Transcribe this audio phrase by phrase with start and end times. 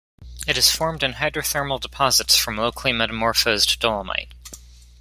[0.47, 4.33] It is formed in hydrothermal deposits from locally metamorphosed dolomite.